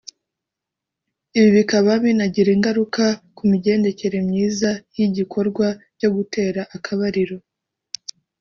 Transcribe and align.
ibi 1.37 1.49
bikaba 1.57 1.91
binagira 2.03 2.49
ingaruka 2.57 3.03
ku 3.35 3.41
migendekere 3.51 4.17
myiza 4.29 4.69
y’igikorwa 4.97 5.67
cyo 5.99 6.09
gutera 6.15 6.61
akabariro 6.75 7.37